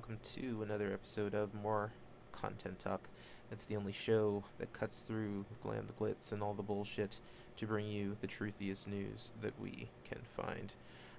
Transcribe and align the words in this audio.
welcome 0.00 0.18
to 0.24 0.62
another 0.62 0.94
episode 0.94 1.34
of 1.34 1.52
More 1.52 1.92
Content 2.32 2.78
Talk. 2.78 3.06
That's 3.50 3.66
the 3.66 3.76
only 3.76 3.92
show 3.92 4.42
that 4.58 4.72
cuts 4.72 5.00
through 5.00 5.44
glam, 5.62 5.86
the 5.86 5.92
glitz, 5.92 6.32
and 6.32 6.42
all 6.42 6.54
the 6.54 6.62
bullshit 6.62 7.16
to 7.58 7.66
bring 7.66 7.86
you 7.86 8.16
the 8.22 8.26
truthiest 8.26 8.88
news 8.88 9.30
that 9.42 9.52
we 9.60 9.90
can 10.08 10.20
find. 10.34 10.72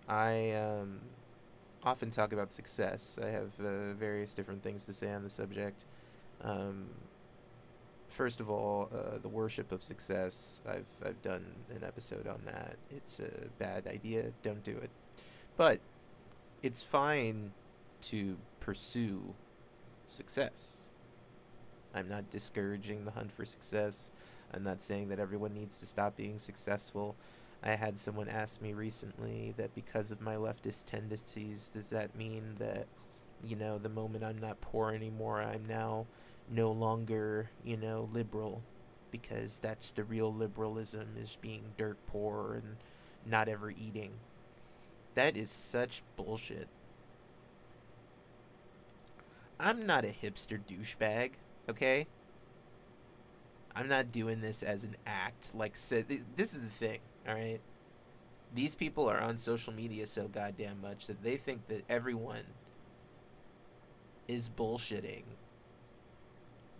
I 0.10 0.54
um, 0.54 1.00
often 1.84 2.10
talk 2.10 2.34
about 2.34 2.54
success. 2.54 3.20
I 3.24 3.28
have 3.28 3.52
uh, 3.64 3.94
various 3.94 4.34
different 4.34 4.64
things 4.64 4.84
to 4.86 4.94
say 4.94 5.14
on 5.14 5.22
the 5.22 5.30
subject. 5.30 5.86
Um, 6.44 6.88
first 8.10 8.40
of 8.40 8.50
all, 8.50 8.90
uh, 8.92 9.20
the 9.22 9.30
worship 9.30 9.72
of 9.72 9.84
success. 9.84 10.60
I've 10.68 10.88
I've 11.06 11.22
done 11.22 11.46
an 11.70 11.84
episode 11.84 12.26
on 12.26 12.42
that. 12.46 12.78
It's 12.90 13.20
a 13.20 13.30
bad 13.60 13.86
idea. 13.86 14.32
Don't 14.42 14.64
do 14.64 14.72
it. 14.72 14.90
But 15.56 15.82
it's 16.64 16.82
fine 16.82 17.52
to 18.06 18.38
pursue 18.62 19.36
success. 20.06 20.86
I'm 21.94 22.08
not 22.08 22.32
discouraging 22.32 23.04
the 23.04 23.12
hunt 23.12 23.34
for 23.34 23.44
success. 23.44 24.10
I'm 24.54 24.64
not 24.64 24.82
saying 24.82 25.10
that 25.10 25.20
everyone 25.20 25.54
needs 25.54 25.80
to 25.80 25.86
stop 25.86 26.16
being 26.16 26.40
successful. 26.40 27.16
I 27.64 27.76
had 27.76 28.00
someone 28.00 28.30
ask 28.30 28.62
me 28.62 28.74
recently 28.74 29.54
that 29.58 29.76
because 29.76 30.10
of 30.10 30.22
my 30.22 30.36
leftist 30.36 30.86
tendencies, 30.86 31.70
does 31.74 31.88
that 31.88 32.16
mean 32.16 32.56
that, 32.60 32.88
you 33.44 33.56
know, 33.56 33.78
the 33.78 33.90
moment 33.90 34.24
I'm 34.24 34.40
not 34.40 34.62
poor 34.62 34.92
anymore, 34.92 35.42
I'm 35.42 35.66
now 35.68 36.06
no 36.50 36.72
longer, 36.72 37.50
you 37.64 37.78
know, 37.78 38.10
liberal? 38.14 38.62
Because 39.12 39.60
that's 39.62 39.92
the 39.92 40.04
real 40.04 40.34
liberalism 40.34 41.10
is 41.22 41.38
being 41.42 41.64
dirt 41.78 41.98
poor 42.08 42.56
and 42.56 42.78
not 43.26 43.48
ever 43.48 43.70
eating. 43.70 44.12
That 45.16 45.36
is 45.36 45.52
such 45.52 46.04
bullshit. 46.16 46.68
I'm 49.62 49.86
not 49.86 50.06
a 50.06 50.08
hipster 50.08 50.60
douchebag, 50.60 51.34
okay? 51.70 52.08
I'm 53.76 53.88
not 53.88 54.12
doing 54.12 54.42
this 54.42 54.64
as 54.64 54.84
an 54.84 54.96
act. 55.06 55.54
Like, 55.54 55.78
so 55.78 56.02
th- 56.02 56.24
this 56.36 56.56
is 56.56 56.62
the 56.62 56.70
thing, 56.70 57.00
all 57.28 57.36
right? 57.36 57.60
These 58.54 58.74
people 58.74 59.08
are 59.08 59.22
on 59.22 59.38
social 59.38 59.72
media 59.72 60.08
so 60.08 60.28
goddamn 60.28 60.82
much 60.82 61.06
that 61.08 61.22
they 61.22 61.38
think 61.38 61.68
that 61.68 61.84
everyone 61.88 62.44
is 64.28 64.50
bullshitting 64.50 65.24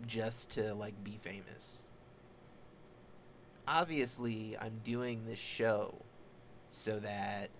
just 0.04 0.50
to, 0.50 0.74
like, 0.74 1.04
be 1.04 1.16
famous. 1.22 1.84
Obviously, 3.68 4.56
I'm 4.60 4.80
doing 4.84 5.24
this 5.24 5.38
show 5.38 5.94
so 6.68 6.98
that 6.98 7.50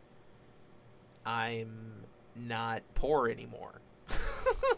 I'm 1.24 2.06
not 2.34 2.82
poor 2.94 3.28
anymore. 3.28 3.80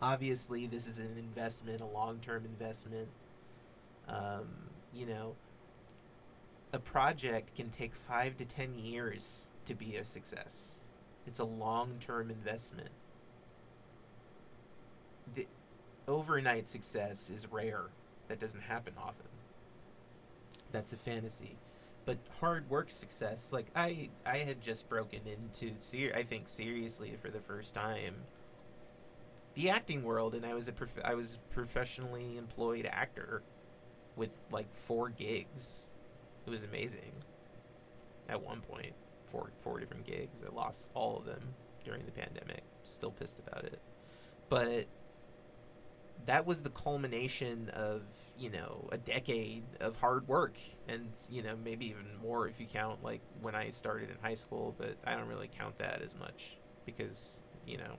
Obviously, 0.00 0.66
this 0.66 0.86
is 0.86 0.98
an 0.98 1.16
investment, 1.18 1.80
a 1.80 1.86
long 1.86 2.18
term 2.20 2.44
investment. 2.44 3.08
Um, 4.08 4.48
you 4.94 5.06
know, 5.06 5.34
a 6.72 6.78
project 6.78 7.54
can 7.56 7.70
take 7.70 7.94
five 7.94 8.36
to 8.36 8.44
ten 8.44 8.78
years 8.78 9.48
to 9.66 9.74
be 9.74 9.96
a 9.96 10.04
success. 10.04 10.80
It's 11.26 11.40
a 11.40 11.44
long 11.44 11.96
term 12.00 12.30
investment. 12.30 12.90
The 15.34 15.46
overnight 16.06 16.68
success 16.68 17.28
is 17.30 17.46
rare. 17.50 17.84
That 18.28 18.38
doesn't 18.38 18.62
happen 18.62 18.94
often. 18.98 19.26
That's 20.70 20.92
a 20.92 20.96
fantasy 20.96 21.56
but 22.08 22.16
hard 22.40 22.70
work 22.70 22.90
success 22.90 23.52
like 23.52 23.66
i 23.76 24.08
i 24.24 24.38
had 24.38 24.62
just 24.62 24.88
broken 24.88 25.20
into 25.26 25.74
ser- 25.76 26.14
i 26.16 26.22
think 26.22 26.48
seriously 26.48 27.12
for 27.20 27.28
the 27.28 27.38
first 27.40 27.74
time 27.74 28.14
the 29.54 29.70
acting 29.70 30.02
world 30.02 30.34
and 30.34 30.46
i 30.46 30.54
was 30.54 30.68
a 30.68 30.72
prof- 30.72 31.04
i 31.04 31.14
was 31.14 31.38
professionally 31.50 32.36
employed 32.36 32.86
actor 32.86 33.42
with 34.18 34.30
like 34.50 34.66
four 34.74 35.08
gigs. 35.08 35.90
It 36.46 36.50
was 36.50 36.64
amazing. 36.64 37.12
At 38.28 38.42
one 38.42 38.60
point 38.60 38.92
four 39.24 39.50
four 39.56 39.78
different 39.78 40.04
gigs. 40.04 40.40
I 40.46 40.54
lost 40.54 40.86
all 40.92 41.16
of 41.16 41.24
them 41.24 41.40
during 41.84 42.04
the 42.04 42.12
pandemic. 42.12 42.62
Still 42.82 43.12
pissed 43.12 43.38
about 43.38 43.64
it. 43.64 43.80
But 44.50 44.86
that 46.26 46.44
was 46.44 46.62
the 46.62 46.70
culmination 46.70 47.70
of 47.70 48.02
you 48.38 48.50
know 48.50 48.88
a 48.92 48.98
decade 48.98 49.64
of 49.80 49.96
hard 49.96 50.28
work. 50.28 50.58
And 50.88 51.08
you 51.30 51.42
know 51.42 51.56
maybe 51.64 51.86
even 51.86 52.06
more 52.20 52.48
if 52.48 52.60
you 52.60 52.66
count 52.66 53.02
like 53.02 53.20
when 53.40 53.54
i 53.54 53.70
started 53.70 54.10
in 54.10 54.16
high 54.22 54.34
school 54.34 54.74
but 54.78 54.96
i 55.04 55.14
don't 55.14 55.28
really 55.28 55.50
count 55.58 55.76
that 55.78 56.00
as 56.02 56.14
much 56.14 56.56
because 56.86 57.40
you 57.66 57.76
know 57.76 57.98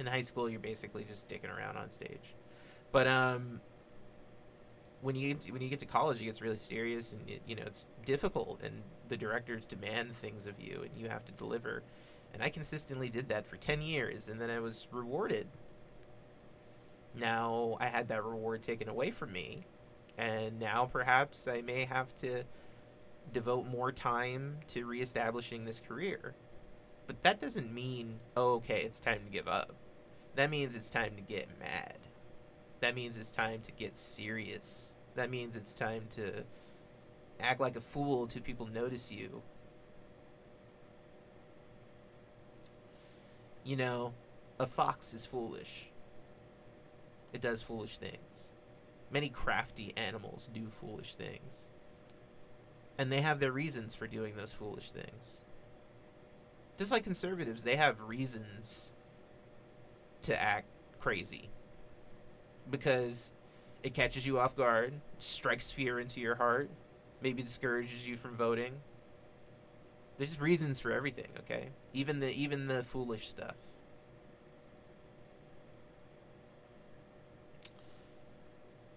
in 0.00 0.06
high 0.06 0.20
school 0.20 0.48
you're 0.48 0.60
basically 0.60 1.04
just 1.04 1.28
dicking 1.28 1.54
around 1.54 1.76
on 1.76 1.90
stage 1.90 2.34
but 2.92 3.06
um 3.06 3.60
when 5.02 5.14
you 5.14 5.36
when 5.50 5.62
you 5.62 5.68
get 5.68 5.80
to 5.80 5.86
college 5.86 6.20
it 6.20 6.24
gets 6.24 6.42
really 6.42 6.56
serious 6.56 7.12
and 7.12 7.28
it, 7.28 7.42
you 7.46 7.54
know 7.54 7.62
it's 7.66 7.86
difficult 8.04 8.60
and 8.62 8.82
the 9.08 9.16
directors 9.16 9.64
demand 9.64 10.14
things 10.16 10.46
of 10.46 10.60
you 10.60 10.82
and 10.82 10.90
you 10.96 11.08
have 11.08 11.24
to 11.24 11.32
deliver 11.32 11.82
and 12.34 12.42
i 12.42 12.48
consistently 12.48 13.08
did 13.08 13.28
that 13.28 13.46
for 13.46 13.56
10 13.56 13.82
years 13.82 14.28
and 14.28 14.40
then 14.40 14.50
i 14.50 14.58
was 14.58 14.86
rewarded 14.90 15.46
now 17.14 17.76
I 17.80 17.86
had 17.86 18.08
that 18.08 18.24
reward 18.24 18.62
taken 18.62 18.88
away 18.88 19.10
from 19.10 19.32
me 19.32 19.64
and 20.18 20.58
now 20.58 20.84
perhaps 20.84 21.48
I 21.48 21.62
may 21.62 21.84
have 21.86 22.14
to 22.16 22.44
devote 23.32 23.66
more 23.66 23.90
time 23.92 24.58
to 24.68 24.84
reestablishing 24.84 25.64
this 25.64 25.80
career. 25.80 26.34
But 27.06 27.22
that 27.22 27.40
doesn't 27.40 27.72
mean, 27.72 28.20
oh, 28.36 28.54
okay, 28.54 28.82
it's 28.82 29.00
time 29.00 29.20
to 29.24 29.30
give 29.30 29.48
up. 29.48 29.74
That 30.36 30.50
means 30.50 30.76
it's 30.76 30.90
time 30.90 31.16
to 31.16 31.22
get 31.22 31.48
mad. 31.58 31.98
That 32.80 32.94
means 32.94 33.18
it's 33.18 33.30
time 33.30 33.60
to 33.62 33.72
get 33.72 33.96
serious. 33.96 34.94
That 35.14 35.30
means 35.30 35.56
it's 35.56 35.74
time 35.74 36.04
to 36.16 36.44
act 37.40 37.60
like 37.60 37.76
a 37.76 37.80
fool 37.80 38.26
till 38.26 38.42
people 38.42 38.66
notice 38.66 39.10
you. 39.10 39.42
You 43.64 43.76
know, 43.76 44.14
a 44.58 44.66
fox 44.66 45.12
is 45.12 45.26
foolish. 45.26 45.90
It 47.32 47.40
does 47.40 47.62
foolish 47.62 47.98
things 47.98 48.50
many 49.10 49.28
crafty 49.28 49.92
animals 49.96 50.48
do 50.52 50.68
foolish 50.68 51.14
things. 51.14 51.68
And 52.96 53.10
they 53.10 53.20
have 53.22 53.40
their 53.40 53.52
reasons 53.52 53.94
for 53.94 54.06
doing 54.06 54.36
those 54.36 54.52
foolish 54.52 54.90
things. 54.90 55.40
Just 56.78 56.92
like 56.92 57.04
conservatives, 57.04 57.62
they 57.62 57.76
have 57.76 58.02
reasons 58.02 58.92
to 60.22 60.40
act 60.40 60.66
crazy. 60.98 61.50
Because 62.70 63.32
it 63.82 63.94
catches 63.94 64.26
you 64.26 64.38
off 64.38 64.56
guard, 64.56 64.92
strikes 65.18 65.70
fear 65.70 65.98
into 65.98 66.20
your 66.20 66.34
heart, 66.36 66.70
maybe 67.22 67.42
discourages 67.42 68.06
you 68.06 68.16
from 68.16 68.36
voting. 68.36 68.74
There's 70.18 70.40
reasons 70.40 70.78
for 70.78 70.92
everything, 70.92 71.28
okay? 71.40 71.70
Even 71.94 72.20
the 72.20 72.30
even 72.30 72.66
the 72.66 72.82
foolish 72.82 73.28
stuff. 73.28 73.56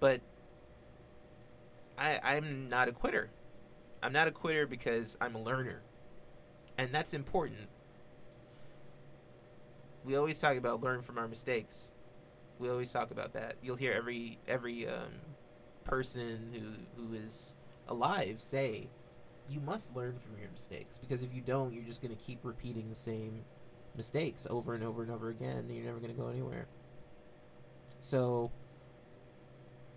But 0.02 0.20
I, 1.98 2.20
I'm 2.22 2.68
not 2.68 2.90
a 2.90 2.92
quitter. 2.92 3.30
I'm 4.02 4.12
not 4.12 4.28
a 4.28 4.31
quitter 4.31 4.68
because 4.68 5.16
I'm 5.22 5.36
a 5.36 5.42
learner. 5.42 5.81
And 6.78 6.94
that's 6.94 7.14
important. 7.14 7.70
We 10.03 10.15
always 10.15 10.39
talk 10.39 10.57
about 10.57 10.81
learn 10.81 11.01
from 11.01 11.17
our 11.17 11.27
mistakes. 11.27 11.91
We 12.59 12.69
always 12.69 12.91
talk 12.91 13.11
about 13.11 13.33
that. 13.33 13.55
You'll 13.61 13.75
hear 13.75 13.94
every 13.94 14.39
every 14.47 14.88
um, 14.88 15.13
person 15.83 16.53
who 16.53 17.01
who 17.01 17.13
is 17.13 17.55
alive 17.88 18.41
say, 18.41 18.89
"You 19.50 19.59
must 19.59 19.95
learn 19.95 20.17
from 20.19 20.38
your 20.39 20.50
mistakes 20.50 20.97
because 20.97 21.23
if 21.23 21.33
you 21.33 21.41
don't, 21.41 21.73
you're 21.73 21.83
just 21.83 22.01
going 22.01 22.15
to 22.15 22.21
keep 22.21 22.39
repeating 22.44 22.89
the 22.89 22.95
same 22.95 23.44
mistakes 23.95 24.47
over 24.50 24.73
and 24.73 24.83
over 24.83 25.03
and 25.03 25.11
over 25.11 25.29
again, 25.29 25.57
and 25.57 25.75
you're 25.75 25.85
never 25.85 26.00
going 26.00 26.13
to 26.13 26.19
go 26.19 26.27
anywhere." 26.27 26.67
So 28.00 28.51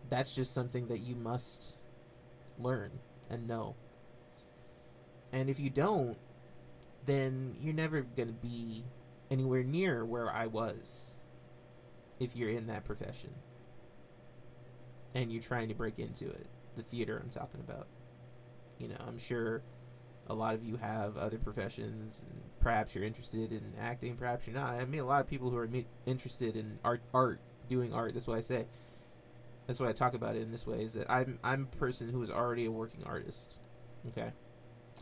that's 0.08 0.34
just 0.34 0.54
something 0.54 0.86
that 0.88 0.98
you 0.98 1.16
must 1.16 1.76
learn 2.58 2.90
and 3.28 3.46
know. 3.48 3.74
And 5.32 5.50
if 5.50 5.58
you 5.58 5.70
don't, 5.70 6.16
then 7.04 7.56
you're 7.60 7.74
never 7.74 8.02
going 8.02 8.28
to 8.28 8.34
be 8.34 8.84
anywhere 9.30 9.62
near 9.62 10.04
where 10.04 10.30
I 10.30 10.46
was 10.46 11.18
if 12.18 12.36
you're 12.36 12.50
in 12.50 12.66
that 12.68 12.84
profession 12.84 13.30
and 15.14 15.32
you're 15.32 15.42
trying 15.42 15.68
to 15.68 15.74
break 15.74 15.98
into 15.98 16.26
it. 16.26 16.46
The 16.76 16.82
theater 16.82 17.20
I'm 17.22 17.30
talking 17.30 17.60
about. 17.60 17.86
You 18.78 18.88
know, 18.88 18.96
I'm 19.06 19.18
sure 19.18 19.62
a 20.28 20.34
lot 20.34 20.54
of 20.54 20.62
you 20.62 20.76
have 20.76 21.16
other 21.16 21.38
professions 21.38 22.22
and 22.28 22.40
perhaps 22.60 22.94
you're 22.94 23.04
interested 23.04 23.52
in 23.52 23.72
acting, 23.80 24.16
perhaps 24.16 24.46
you're 24.46 24.56
not. 24.56 24.74
I 24.74 24.84
mean, 24.84 25.00
a 25.00 25.06
lot 25.06 25.20
of 25.20 25.28
people 25.28 25.50
who 25.50 25.56
are 25.56 25.68
interested 26.04 26.56
in 26.56 26.78
art, 26.84 27.00
art, 27.14 27.40
doing 27.68 27.94
art, 27.94 28.12
that's 28.12 28.26
what 28.26 28.36
I 28.36 28.42
say 28.42 28.66
that's 29.66 29.80
why 29.80 29.88
I 29.88 29.92
talk 29.92 30.14
about 30.14 30.36
it 30.36 30.42
in 30.42 30.50
this 30.50 30.66
way. 30.66 30.82
Is 30.82 30.94
that 30.94 31.10
I'm 31.10 31.38
I'm 31.42 31.68
a 31.72 31.76
person 31.76 32.08
who 32.08 32.22
is 32.22 32.30
already 32.30 32.66
a 32.66 32.70
working 32.70 33.02
artist. 33.04 33.58
Okay, 34.08 34.30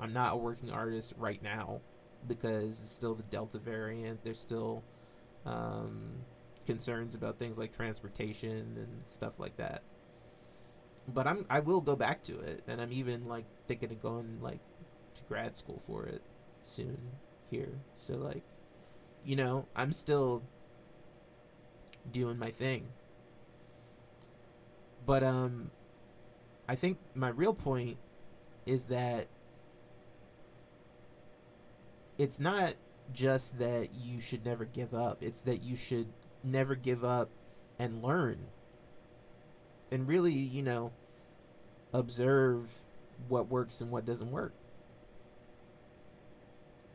I'm 0.01 0.13
not 0.13 0.33
a 0.33 0.37
working 0.37 0.71
artist 0.71 1.13
right 1.19 1.43
now, 1.43 1.81
because 2.27 2.81
it's 2.81 2.91
still 2.91 3.15
the 3.15 3.23
Delta 3.25 3.59
variant. 3.59 4.25
There's 4.25 4.41
still 4.41 4.83
um, 5.47 6.25
concerns 6.67 7.15
about 7.15 7.39
things 7.39 7.59
like 7.59 7.73
transportation 7.73 8.77
and 8.77 9.03
stuff 9.07 9.39
like 9.39 9.57
that. 9.57 9.83
But 11.07 11.27
I'm 11.27 11.45
I 11.51 11.61
will 11.61 11.81
go 11.81 11.97
back 11.97 12.23
to 12.25 12.41
it, 12.41 12.63
and 12.67 12.81
I'm 12.81 12.93
even 12.93 13.27
like 13.29 13.45
thinking 13.69 13.91
of 13.91 14.01
going 14.01 14.39
like 14.41 14.61
to 15.15 15.23
grad 15.29 15.57
school 15.57 15.83
for 15.87 16.07
it 16.07 16.23
soon 16.63 16.99
here. 17.51 17.81
So 17.95 18.15
like, 18.15 18.43
you 19.25 19.37
know, 19.37 19.67
I'm 19.77 19.93
still 19.93 20.43
doing 22.11 22.39
my 22.39 22.51
thing. 22.51 22.89
But 25.07 25.23
um 25.23 25.71
I 26.69 26.75
think 26.75 26.99
my 27.15 27.29
real 27.29 27.55
point 27.55 27.99
is 28.65 28.87
that 28.87 29.29
it's 32.19 32.41
not 32.41 32.75
just 33.13 33.59
that 33.59 33.95
you 33.95 34.21
should 34.21 34.45
never 34.45 34.65
give 34.65 34.95
up. 34.95 35.23
It's 35.23 35.43
that 35.43 35.63
you 35.63 35.77
should 35.77 36.09
never 36.43 36.75
give 36.75 37.05
up 37.05 37.31
and 37.79 38.03
learn. 38.03 38.39
And 39.91 40.09
really, 40.09 40.33
you 40.33 40.63
know, 40.63 40.93
observe 41.93 42.69
what 43.29 43.49
works 43.49 43.81
and 43.81 43.91
what 43.91 44.05
doesn't 44.05 44.31
work. 44.31 44.53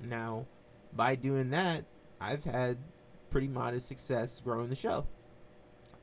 Now, 0.02 0.46
by 0.94 1.16
doing 1.16 1.50
that, 1.52 1.86
I've 2.20 2.44
had 2.44 2.78
pretty 3.30 3.48
modest 3.48 3.88
success 3.88 4.42
growing 4.44 4.70
the 4.70 4.76
show. 4.76 5.06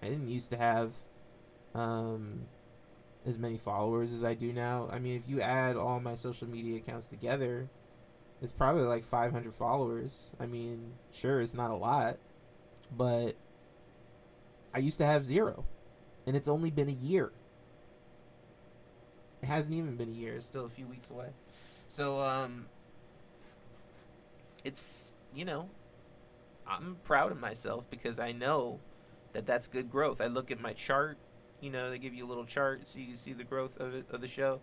I 0.02 0.08
didn't 0.08 0.28
used 0.28 0.50
to 0.50 0.56
have 0.56 0.92
um, 1.74 2.42
as 3.26 3.38
many 3.38 3.56
followers 3.56 4.12
as 4.12 4.24
I 4.24 4.34
do 4.34 4.52
now. 4.52 4.88
I 4.90 4.98
mean, 4.98 5.16
if 5.16 5.28
you 5.28 5.40
add 5.40 5.76
all 5.76 6.00
my 6.00 6.14
social 6.14 6.48
media 6.48 6.76
accounts 6.76 7.06
together, 7.06 7.68
it's 8.42 8.52
probably 8.52 8.82
like 8.82 9.04
500 9.04 9.54
followers. 9.54 10.32
I 10.38 10.46
mean, 10.46 10.92
sure, 11.12 11.40
it's 11.40 11.54
not 11.54 11.70
a 11.70 11.76
lot, 11.76 12.18
but 12.94 13.36
I 14.74 14.78
used 14.78 14.98
to 14.98 15.06
have 15.06 15.24
zero, 15.24 15.64
and 16.26 16.36
it's 16.36 16.48
only 16.48 16.70
been 16.70 16.88
a 16.88 16.92
year. 16.92 17.32
It 19.42 19.46
hasn't 19.46 19.74
even 19.74 19.96
been 19.96 20.10
a 20.10 20.12
year; 20.12 20.34
it's 20.34 20.46
still 20.46 20.66
a 20.66 20.70
few 20.70 20.86
weeks 20.86 21.10
away. 21.10 21.28
So, 21.88 22.20
um, 22.20 22.66
it's 24.64 25.12
you 25.34 25.44
know, 25.44 25.68
I'm 26.66 26.96
proud 27.04 27.32
of 27.32 27.38
myself 27.38 27.84
because 27.90 28.18
I 28.18 28.32
know 28.32 28.80
that 29.32 29.46
that's 29.46 29.66
good 29.66 29.90
growth. 29.90 30.20
I 30.20 30.26
look 30.26 30.50
at 30.50 30.60
my 30.60 30.72
chart. 30.72 31.18
You 31.60 31.70
know, 31.70 31.90
they 31.90 31.98
give 31.98 32.12
you 32.12 32.26
a 32.26 32.28
little 32.28 32.44
chart 32.44 32.86
so 32.86 32.98
you 32.98 33.06
can 33.06 33.16
see 33.16 33.32
the 33.32 33.44
growth 33.44 33.78
of 33.78 33.94
it 33.94 34.06
of 34.10 34.20
the 34.20 34.28
show 34.28 34.60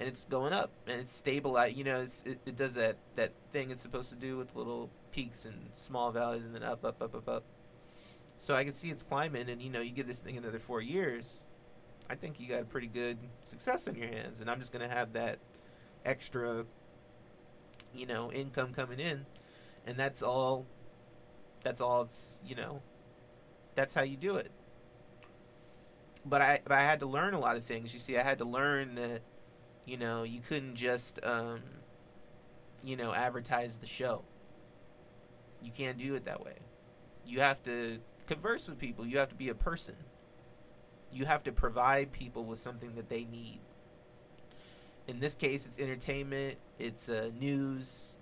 and 0.00 0.08
it's 0.08 0.24
going 0.24 0.52
up 0.52 0.70
and 0.86 0.98
it's 0.98 1.12
stabilized. 1.12 1.76
You 1.76 1.84
know, 1.84 2.00
it, 2.00 2.38
it 2.46 2.56
does 2.56 2.74
that 2.74 2.96
that 3.16 3.32
thing 3.52 3.70
it's 3.70 3.82
supposed 3.82 4.08
to 4.08 4.16
do 4.16 4.36
with 4.36 4.56
little 4.56 4.90
peaks 5.12 5.44
and 5.44 5.70
small 5.74 6.10
valleys 6.10 6.44
and 6.44 6.54
then 6.54 6.62
up, 6.62 6.84
up, 6.84 7.00
up, 7.02 7.14
up, 7.14 7.28
up. 7.28 7.44
So 8.38 8.56
I 8.56 8.64
can 8.64 8.72
see 8.72 8.88
it's 8.88 9.02
climbing, 9.02 9.50
and 9.50 9.60
you 9.60 9.68
know, 9.68 9.82
you 9.82 9.90
give 9.90 10.06
this 10.06 10.18
thing 10.18 10.38
another 10.38 10.58
four 10.58 10.80
years, 10.80 11.44
I 12.08 12.14
think 12.14 12.40
you 12.40 12.48
got 12.48 12.62
a 12.62 12.64
pretty 12.64 12.86
good 12.86 13.18
success 13.44 13.86
in 13.86 13.94
your 13.94 14.08
hands, 14.08 14.40
and 14.40 14.50
I'm 14.50 14.58
just 14.58 14.72
gonna 14.72 14.88
have 14.88 15.12
that 15.12 15.38
extra, 16.06 16.64
you 17.94 18.06
know, 18.06 18.32
income 18.32 18.72
coming 18.72 18.98
in, 18.98 19.26
and 19.86 19.98
that's 19.98 20.22
all. 20.22 20.64
That's 21.62 21.82
all. 21.82 22.02
It's 22.02 22.40
you 22.42 22.54
know, 22.54 22.80
that's 23.74 23.92
how 23.92 24.02
you 24.02 24.16
do 24.16 24.36
it. 24.36 24.50
But 26.24 26.40
I, 26.40 26.60
but 26.64 26.72
I 26.72 26.82
had 26.82 27.00
to 27.00 27.06
learn 27.06 27.34
a 27.34 27.38
lot 27.38 27.56
of 27.56 27.64
things. 27.64 27.92
You 27.92 28.00
see, 28.00 28.16
I 28.16 28.22
had 28.22 28.38
to 28.38 28.46
learn 28.46 28.94
that 28.94 29.20
you 29.90 29.96
know, 29.96 30.22
you 30.22 30.40
couldn't 30.40 30.76
just, 30.76 31.18
um, 31.24 31.58
you 32.84 32.96
know, 32.96 33.12
advertise 33.12 33.76
the 33.78 33.86
show. 33.86 34.22
You 35.60 35.72
can't 35.72 35.98
do 35.98 36.14
it 36.14 36.26
that 36.26 36.44
way. 36.44 36.54
You 37.26 37.40
have 37.40 37.60
to 37.64 37.98
converse 38.28 38.68
with 38.68 38.78
people. 38.78 39.04
You 39.04 39.18
have 39.18 39.30
to 39.30 39.34
be 39.34 39.48
a 39.48 39.54
person. 39.54 39.96
You 41.12 41.24
have 41.24 41.42
to 41.42 41.52
provide 41.52 42.12
people 42.12 42.44
with 42.44 42.60
something 42.60 42.94
that 42.94 43.08
they 43.08 43.24
need. 43.24 43.58
In 45.08 45.18
this 45.18 45.34
case, 45.34 45.66
it's 45.66 45.80
entertainment, 45.80 46.56
it's 46.78 47.08
uh, 47.08 47.30
news, 47.40 48.16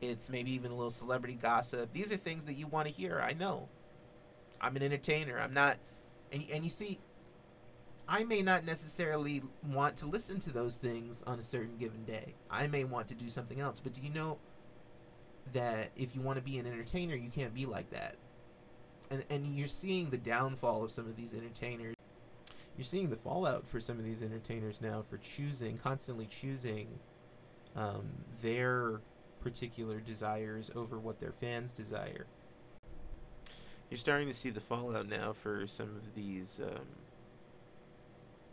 it's 0.00 0.30
maybe 0.30 0.52
even 0.52 0.70
a 0.70 0.74
little 0.74 0.88
celebrity 0.88 1.34
gossip. 1.34 1.92
These 1.92 2.12
are 2.12 2.16
things 2.16 2.44
that 2.44 2.54
you 2.54 2.68
want 2.68 2.86
to 2.86 2.94
hear. 2.94 3.20
I 3.20 3.32
know. 3.32 3.68
I'm 4.60 4.76
an 4.76 4.84
entertainer. 4.84 5.40
I'm 5.40 5.52
not. 5.52 5.78
And, 6.30 6.44
and 6.52 6.62
you 6.62 6.70
see, 6.70 7.00
I 8.08 8.24
may 8.24 8.42
not 8.42 8.64
necessarily 8.64 9.42
want 9.66 9.96
to 9.98 10.06
listen 10.06 10.40
to 10.40 10.50
those 10.50 10.76
things 10.76 11.22
on 11.26 11.38
a 11.38 11.42
certain 11.42 11.76
given 11.78 12.04
day. 12.04 12.34
I 12.50 12.66
may 12.66 12.84
want 12.84 13.08
to 13.08 13.14
do 13.14 13.28
something 13.28 13.60
else. 13.60 13.80
But 13.80 13.92
do 13.94 14.00
you 14.00 14.10
know 14.10 14.38
that 15.52 15.90
if 15.96 16.14
you 16.14 16.20
want 16.20 16.36
to 16.36 16.42
be 16.42 16.58
an 16.58 16.66
entertainer, 16.66 17.14
you 17.14 17.30
can't 17.30 17.54
be 17.54 17.66
like 17.66 17.90
that? 17.90 18.16
And 19.10 19.24
and 19.30 19.56
you're 19.56 19.68
seeing 19.68 20.10
the 20.10 20.18
downfall 20.18 20.84
of 20.84 20.90
some 20.90 21.06
of 21.06 21.16
these 21.16 21.34
entertainers. 21.34 21.96
You're 22.76 22.84
seeing 22.84 23.10
the 23.10 23.16
fallout 23.16 23.68
for 23.68 23.80
some 23.80 23.98
of 23.98 24.04
these 24.04 24.22
entertainers 24.22 24.80
now 24.80 25.04
for 25.08 25.18
choosing, 25.18 25.76
constantly 25.76 26.26
choosing 26.26 26.88
um, 27.76 28.06
their 28.40 29.00
particular 29.40 30.00
desires 30.00 30.70
over 30.74 30.98
what 30.98 31.20
their 31.20 31.32
fans 31.32 31.72
desire. 31.72 32.26
You're 33.90 33.98
starting 33.98 34.28
to 34.28 34.34
see 34.34 34.48
the 34.48 34.60
fallout 34.60 35.06
now 35.06 35.34
for 35.34 35.66
some 35.66 35.88
of 35.96 36.14
these 36.14 36.60
um, 36.62 36.86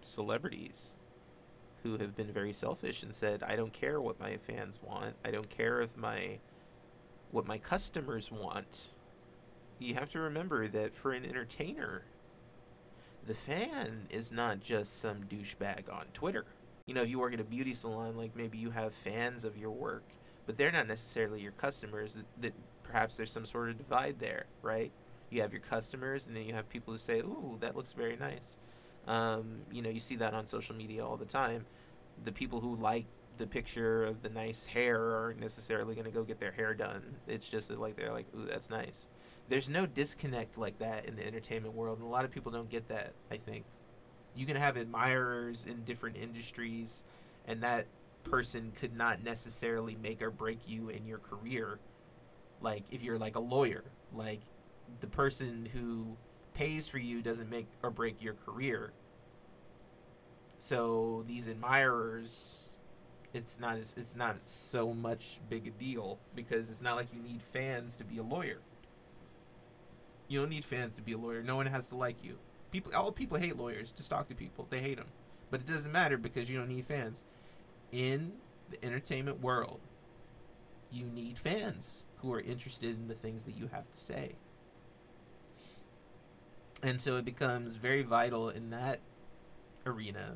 celebrities 0.05 0.95
who 1.83 1.97
have 1.97 2.15
been 2.15 2.31
very 2.31 2.53
selfish 2.53 3.03
and 3.03 3.13
said, 3.13 3.43
"I 3.43 3.55
don't 3.55 3.73
care 3.73 4.01
what 4.01 4.19
my 4.19 4.37
fans 4.37 4.79
want. 4.81 5.15
I 5.23 5.31
don't 5.31 5.49
care 5.49 5.81
if 5.81 5.95
my 5.95 6.39
what 7.31 7.45
my 7.45 7.57
customers 7.57 8.31
want." 8.31 8.89
You 9.79 9.93
have 9.95 10.11
to 10.11 10.19
remember 10.19 10.67
that 10.67 10.93
for 10.93 11.13
an 11.13 11.25
entertainer, 11.25 12.03
the 13.25 13.33
fan 13.33 14.07
is 14.09 14.31
not 14.31 14.59
just 14.59 14.99
some 14.99 15.23
douchebag 15.23 15.91
on 15.91 16.07
Twitter. 16.13 16.45
You 16.85 16.93
know, 16.93 17.03
if 17.03 17.09
you 17.09 17.19
work 17.19 17.33
at 17.33 17.39
a 17.39 17.45
beauty 17.45 17.73
salon, 17.73 18.17
like 18.17 18.35
maybe 18.35 18.57
you 18.57 18.71
have 18.71 18.93
fans 18.93 19.45
of 19.45 19.57
your 19.57 19.71
work, 19.71 20.03
but 20.45 20.57
they're 20.57 20.71
not 20.71 20.87
necessarily 20.87 21.41
your 21.41 21.51
customers. 21.53 22.15
That, 22.15 22.25
that 22.41 22.53
perhaps 22.83 23.15
there's 23.15 23.31
some 23.31 23.45
sort 23.45 23.69
of 23.69 23.77
divide 23.77 24.19
there, 24.19 24.47
right? 24.61 24.91
You 25.29 25.41
have 25.41 25.53
your 25.53 25.61
customers, 25.61 26.25
and 26.25 26.35
then 26.35 26.45
you 26.45 26.55
have 26.55 26.67
people 26.69 26.91
who 26.93 26.97
say, 26.97 27.19
"Ooh, 27.19 27.57
that 27.61 27.75
looks 27.75 27.93
very 27.93 28.15
nice." 28.15 28.57
Um, 29.09 29.63
you 29.71 29.81
know, 29.81 29.89
you 29.89 29.99
see 29.99 30.15
that 30.17 30.33
on 30.35 30.45
social 30.45 30.75
media 30.75 31.05
all 31.05 31.17
the 31.17 31.25
time. 31.25 31.65
The 32.23 32.31
people 32.31 32.61
who 32.61 32.75
like 32.75 33.05
the 33.39 33.47
picture 33.47 34.05
of 34.05 34.21
the 34.21 34.29
nice 34.29 34.67
hair 34.67 35.15
aren't 35.15 35.39
necessarily 35.39 35.95
going 35.95 36.05
to 36.05 36.11
go 36.11 36.23
get 36.23 36.39
their 36.39 36.51
hair 36.51 36.75
done. 36.75 37.15
It's 37.27 37.49
just 37.49 37.71
like 37.71 37.95
they're 37.95 38.13
like, 38.13 38.27
"Ooh, 38.37 38.45
that's 38.45 38.69
nice." 38.69 39.07
There's 39.49 39.67
no 39.67 39.87
disconnect 39.87 40.59
like 40.59 40.77
that 40.77 41.05
in 41.05 41.15
the 41.15 41.25
entertainment 41.25 41.73
world, 41.73 41.97
and 41.97 42.07
a 42.07 42.09
lot 42.09 42.23
of 42.23 42.31
people 42.31 42.51
don't 42.51 42.69
get 42.69 42.87
that. 42.89 43.13
I 43.31 43.37
think 43.37 43.65
you 44.35 44.45
can 44.45 44.55
have 44.55 44.77
admirers 44.77 45.65
in 45.65 45.83
different 45.85 46.17
industries, 46.17 47.03
and 47.47 47.63
that 47.63 47.87
person 48.23 48.71
could 48.75 48.95
not 48.95 49.23
necessarily 49.23 49.95
make 49.95 50.21
or 50.21 50.29
break 50.29 50.67
you 50.67 50.89
in 50.89 51.07
your 51.07 51.17
career. 51.17 51.79
Like 52.61 52.83
if 52.91 53.01
you're 53.01 53.17
like 53.17 53.35
a 53.35 53.39
lawyer, 53.39 53.85
like 54.13 54.41
the 54.99 55.07
person 55.07 55.67
who 55.73 56.15
pays 56.53 56.87
for 56.87 56.99
you 56.99 57.21
doesn't 57.21 57.49
make 57.49 57.67
or 57.81 57.89
break 57.89 58.21
your 58.21 58.33
career. 58.33 58.91
So 60.59 61.23
these 61.25 61.47
admirers, 61.47 62.65
it's 63.33 63.59
not 63.59 63.77
as, 63.77 63.93
it's 63.95 64.15
not 64.15 64.35
so 64.45 64.93
much 64.93 65.39
big 65.49 65.65
a 65.67 65.71
deal 65.71 66.19
because 66.35 66.69
it's 66.69 66.81
not 66.81 66.97
like 66.97 67.07
you 67.13 67.21
need 67.21 67.41
fans 67.41 67.95
to 67.95 68.03
be 68.03 68.17
a 68.17 68.23
lawyer. 68.23 68.59
You 70.27 70.41
don't 70.41 70.49
need 70.49 70.65
fans 70.65 70.93
to 70.95 71.01
be 71.01 71.13
a 71.13 71.17
lawyer. 71.17 71.41
No 71.41 71.55
one 71.55 71.65
has 71.67 71.87
to 71.87 71.95
like 71.95 72.23
you. 72.23 72.37
People, 72.71 72.91
all 72.93 73.11
people 73.13 73.37
hate 73.37 73.57
lawyers. 73.57 73.91
Just 73.93 74.09
talk 74.09 74.27
to 74.27 74.35
people. 74.35 74.67
They 74.69 74.81
hate 74.81 74.97
them, 74.97 75.07
but 75.49 75.61
it 75.61 75.65
doesn't 75.65 75.91
matter 75.91 76.17
because 76.17 76.49
you 76.49 76.57
don't 76.57 76.69
need 76.69 76.85
fans. 76.85 77.23
In 77.91 78.33
the 78.69 78.83
entertainment 78.85 79.41
world, 79.41 79.79
you 80.91 81.05
need 81.05 81.39
fans 81.39 82.05
who 82.17 82.33
are 82.33 82.41
interested 82.41 82.95
in 82.95 83.07
the 83.07 83.15
things 83.15 83.45
that 83.45 83.55
you 83.55 83.69
have 83.71 83.89
to 83.89 83.97
say. 83.97 84.33
And 86.83 86.99
so 86.99 87.15
it 87.15 87.25
becomes 87.25 87.75
very 87.75 88.03
vital 88.03 88.49
in 88.49 88.69
that 88.71 88.99
arena 89.85 90.35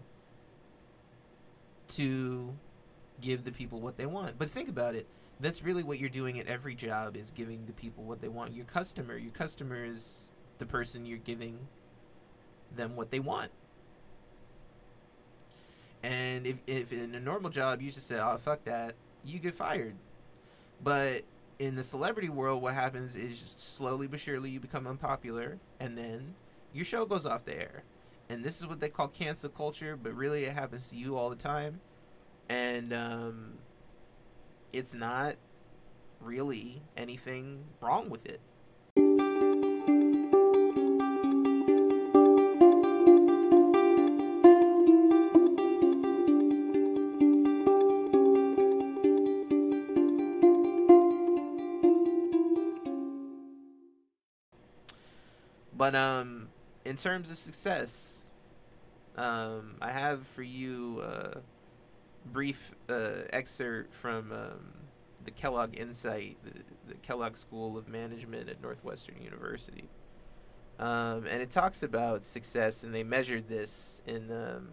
to 1.97 2.53
give 3.21 3.43
the 3.43 3.51
people 3.51 3.79
what 3.79 3.97
they 3.97 4.05
want. 4.05 4.37
But 4.37 4.49
think 4.49 4.69
about 4.69 4.95
it. 4.95 5.07
That's 5.39 5.63
really 5.63 5.83
what 5.83 5.99
you're 5.99 6.09
doing 6.09 6.39
at 6.39 6.47
every 6.47 6.75
job 6.75 7.17
is 7.17 7.31
giving 7.31 7.65
the 7.65 7.73
people 7.73 8.03
what 8.03 8.21
they 8.21 8.27
want. 8.27 8.53
Your 8.53 8.65
customer, 8.65 9.17
your 9.17 9.31
customer 9.31 9.83
is 9.83 10.27
the 10.59 10.65
person 10.65 11.05
you're 11.05 11.17
giving 11.17 11.67
them 12.75 12.95
what 12.95 13.11
they 13.11 13.19
want. 13.19 13.51
And 16.01 16.45
if 16.45 16.57
if 16.67 16.91
in 16.91 17.15
a 17.15 17.19
normal 17.19 17.49
job 17.49 17.81
you 17.81 17.91
just 17.91 18.07
say, 18.07 18.19
"Oh, 18.19 18.37
fuck 18.37 18.65
that," 18.65 18.95
you 19.23 19.39
get 19.39 19.55
fired. 19.55 19.95
But 20.83 21.23
in 21.59 21.75
the 21.75 21.83
celebrity 21.83 22.29
world, 22.29 22.61
what 22.61 22.73
happens 22.73 23.15
is 23.15 23.53
slowly 23.57 24.07
but 24.07 24.19
surely 24.19 24.49
you 24.49 24.59
become 24.59 24.85
unpopular, 24.85 25.59
and 25.79 25.97
then 25.97 26.35
your 26.73 26.83
show 26.83 27.05
goes 27.05 27.25
off 27.25 27.45
the 27.45 27.55
air. 27.55 27.83
And 28.33 28.43
this 28.43 28.59
is 28.59 28.65
what 28.65 28.79
they 28.79 28.89
call 28.89 29.09
cancel 29.09 29.47
culture, 29.47 29.95
but 29.95 30.15
really 30.15 30.45
it 30.45 30.53
happens 30.53 30.87
to 30.87 30.95
you 30.95 31.15
all 31.15 31.29
the 31.29 31.35
time. 31.35 31.81
And 32.49 32.91
um, 32.91 33.59
it's 34.73 34.95
not 34.95 35.35
really 36.19 36.81
anything 36.97 37.65
wrong 37.79 38.09
with 38.09 38.25
it. 38.25 38.41
But 55.77 55.93
um, 55.93 56.47
in 56.83 56.95
terms 56.95 57.29
of 57.29 57.37
success, 57.37 58.22
um, 59.15 59.75
I 59.81 59.91
have 59.91 60.27
for 60.27 60.43
you 60.43 61.01
a 61.01 61.41
brief 62.25 62.73
uh, 62.89 63.23
excerpt 63.31 63.93
from 63.93 64.31
um, 64.31 64.73
the 65.23 65.31
Kellogg 65.31 65.77
Insight, 65.77 66.37
the, 66.43 66.51
the, 66.87 66.95
Kellogg 66.95 67.37
School 67.37 67.77
of 67.77 67.87
Management 67.87 68.49
at 68.49 68.61
Northwestern 68.61 69.21
University. 69.21 69.89
Um, 70.79 71.25
and 71.27 71.41
it 71.41 71.49
talks 71.51 71.83
about 71.83 72.25
success, 72.25 72.83
and 72.83 72.93
they 72.93 73.03
measured 73.03 73.47
this 73.47 74.01
in 74.07 74.31
um, 74.31 74.69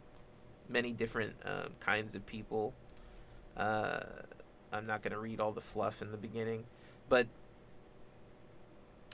many 0.68 0.92
different 0.92 1.34
uh, 1.44 1.68
kinds 1.80 2.14
of 2.14 2.24
people. 2.24 2.72
Uh, 3.56 4.00
I'm 4.72 4.86
not 4.86 5.02
going 5.02 5.12
to 5.12 5.18
read 5.18 5.40
all 5.40 5.52
the 5.52 5.60
fluff 5.60 6.00
in 6.00 6.10
the 6.10 6.16
beginning, 6.16 6.64
but 7.08 7.26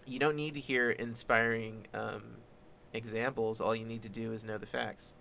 you 0.05 0.19
don't 0.19 0.37
need 0.37 0.55
to 0.55 0.61
hear 0.61 0.91
inspiring 0.91 1.87
um, 1.93 2.23
examples. 2.93 3.61
All 3.61 3.75
you 3.75 3.85
need 3.85 4.03
to 4.03 4.09
do 4.09 4.33
is 4.33 4.45
know 4.45 4.59
the 4.59 4.67
facts. 4.67 5.13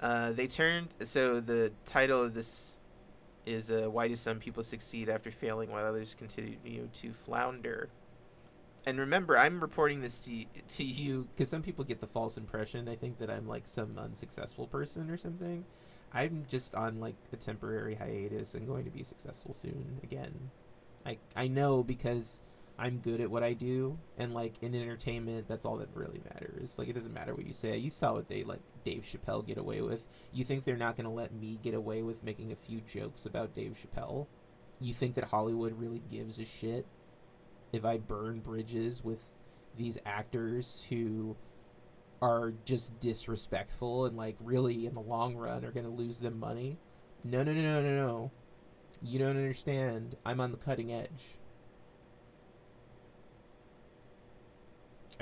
Uh, 0.00 0.32
they 0.32 0.48
turned 0.48 0.88
so 1.04 1.38
the 1.40 1.70
title 1.86 2.22
of 2.22 2.34
this 2.34 2.74
is 3.46 3.70
uh, 3.70 3.88
why 3.90 4.08
do 4.08 4.16
some 4.16 4.38
people 4.38 4.62
succeed 4.62 5.08
after 5.08 5.30
failing 5.30 5.70
while 5.70 5.84
others 5.84 6.14
continue 6.18 6.88
to 6.92 7.12
flounder 7.12 7.88
and 8.84 8.98
remember 8.98 9.38
i'm 9.38 9.60
reporting 9.60 10.00
this 10.00 10.18
to, 10.18 10.44
to 10.68 10.82
you 10.82 11.28
because 11.34 11.48
some 11.48 11.62
people 11.62 11.84
get 11.84 12.00
the 12.00 12.06
false 12.06 12.36
impression 12.36 12.88
i 12.88 12.96
think 12.96 13.18
that 13.18 13.30
i'm 13.30 13.46
like 13.46 13.62
some 13.66 13.96
unsuccessful 13.96 14.66
person 14.66 15.08
or 15.08 15.16
something 15.16 15.64
i'm 16.12 16.44
just 16.48 16.74
on 16.74 16.98
like 16.98 17.14
a 17.32 17.36
temporary 17.36 17.94
hiatus 17.94 18.54
and 18.54 18.66
going 18.66 18.84
to 18.84 18.90
be 18.90 19.04
successful 19.04 19.52
soon 19.52 20.00
again 20.02 20.50
i 21.06 21.16
i 21.36 21.46
know 21.46 21.82
because 21.82 22.40
I'm 22.82 22.98
good 22.98 23.20
at 23.20 23.30
what 23.30 23.44
I 23.44 23.52
do, 23.52 23.96
and 24.18 24.34
like 24.34 24.54
in 24.60 24.74
entertainment, 24.74 25.46
that's 25.46 25.64
all 25.64 25.76
that 25.76 25.90
really 25.94 26.20
matters. 26.24 26.76
Like 26.76 26.88
it 26.88 26.94
doesn't 26.94 27.14
matter 27.14 27.32
what 27.32 27.46
you 27.46 27.52
say. 27.52 27.76
You 27.76 27.90
saw 27.90 28.14
what 28.14 28.26
they 28.26 28.42
let 28.42 28.58
Dave 28.82 29.04
Chappelle 29.04 29.46
get 29.46 29.56
away 29.56 29.80
with. 29.82 30.02
You 30.32 30.42
think 30.42 30.64
they're 30.64 30.76
not 30.76 30.96
to 30.96 31.08
let 31.08 31.32
me 31.32 31.60
get 31.62 31.74
away 31.74 32.02
with 32.02 32.24
making 32.24 32.50
a 32.50 32.56
few 32.56 32.80
jokes 32.80 33.24
about 33.24 33.54
Dave 33.54 33.78
Chappelle? 33.78 34.26
You 34.80 34.92
think 34.94 35.14
that 35.14 35.22
Hollywood 35.22 35.78
really 35.78 36.02
gives 36.10 36.40
a 36.40 36.44
shit 36.44 36.84
if 37.72 37.84
I 37.84 37.98
burn 37.98 38.40
bridges 38.40 39.04
with 39.04 39.30
these 39.76 39.96
actors 40.04 40.84
who 40.88 41.36
are 42.20 42.52
just 42.64 42.98
disrespectful 42.98 44.06
and 44.06 44.16
like 44.16 44.34
really 44.40 44.86
in 44.86 44.94
the 44.94 45.00
long 45.00 45.36
run 45.36 45.64
are 45.64 45.70
going 45.70 45.86
to 45.86 45.92
lose 45.92 46.18
them 46.18 46.36
money? 46.36 46.78
No, 47.22 47.44
no, 47.44 47.52
no, 47.52 47.62
no, 47.62 47.80
no, 47.80 48.06
no. 48.06 48.32
You 49.00 49.20
don't 49.20 49.36
understand. 49.36 50.16
I'm 50.26 50.40
on 50.40 50.50
the 50.50 50.58
cutting 50.58 50.92
edge. 50.92 51.36